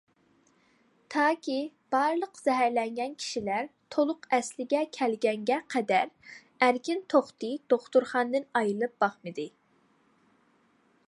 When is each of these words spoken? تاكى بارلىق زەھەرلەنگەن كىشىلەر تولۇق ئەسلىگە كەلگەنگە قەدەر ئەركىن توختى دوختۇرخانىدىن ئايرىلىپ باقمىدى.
تاكى 1.15 1.57
بارلىق 1.95 2.39
زەھەرلەنگەن 2.45 3.13
كىشىلەر 3.23 3.69
تولۇق 3.95 4.25
ئەسلىگە 4.39 4.81
كەلگەنگە 4.99 5.59
قەدەر 5.75 6.11
ئەركىن 6.69 7.05
توختى 7.15 7.53
دوختۇرخانىدىن 7.75 8.49
ئايرىلىپ 8.63 8.97
باقمىدى. 9.05 9.47